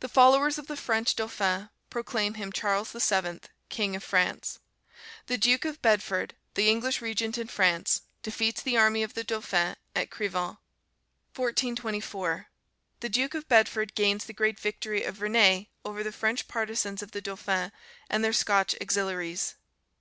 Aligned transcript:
The 0.00 0.08
followers 0.08 0.58
of 0.58 0.66
the 0.66 0.76
French 0.76 1.14
Dauphin 1.14 1.70
proclaim 1.88 2.34
him 2.34 2.50
Charles 2.50 2.90
VII., 2.90 3.42
King 3.68 3.94
of 3.94 4.02
France. 4.02 4.58
The 5.26 5.38
Duke 5.38 5.64
of 5.64 5.80
Bedford, 5.80 6.34
the 6.54 6.68
English 6.68 7.00
Regent 7.00 7.38
in 7.38 7.46
France, 7.46 8.02
defeats 8.24 8.60
the 8.60 8.76
army 8.76 9.04
of 9.04 9.14
the 9.14 9.22
Dauphin 9.22 9.76
at 9.94 10.10
Crevant. 10.10 10.58
1424. 11.36 12.48
The 12.98 13.08
Duke 13.08 13.34
of 13.34 13.46
Bedford 13.48 13.94
gains 13.94 14.24
the 14.24 14.32
great 14.32 14.58
victory 14.58 15.04
of 15.04 15.14
Verneuil 15.14 15.66
over 15.84 16.02
the 16.02 16.10
French 16.10 16.48
partizans 16.48 17.00
of 17.00 17.12
the 17.12 17.20
Dauphin, 17.22 17.70
and 18.10 18.24
their 18.24 18.32
Scotch 18.32 18.74
auxiliaries. 18.82 19.54